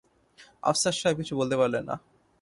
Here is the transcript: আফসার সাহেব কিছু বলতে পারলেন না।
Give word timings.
আফসার 0.63 0.93
সাহেব 0.93 1.15
কিছু 1.17 1.33
বলতে 1.35 1.55
পারলেন 1.57 1.83
না। 1.83 1.95